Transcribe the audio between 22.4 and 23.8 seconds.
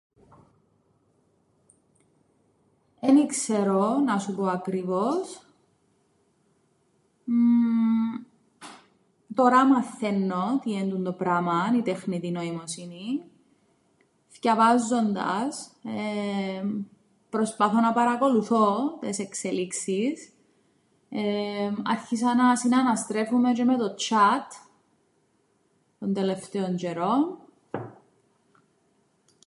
συναναστρέφουμαι τζ̆αι με